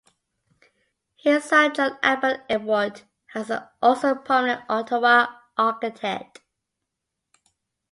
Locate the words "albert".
2.01-2.41